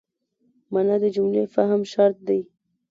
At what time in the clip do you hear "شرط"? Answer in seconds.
1.91-2.17